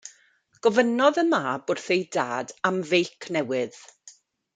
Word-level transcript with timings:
Gofynnodd 0.67 1.19
y 1.23 1.23
mab 1.27 1.69
wrth 1.73 1.91
ei 1.97 2.01
dad 2.17 2.55
am 2.71 2.81
feic 2.93 3.29
newydd. 3.37 3.79